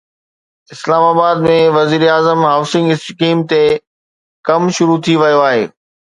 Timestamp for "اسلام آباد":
0.75-1.37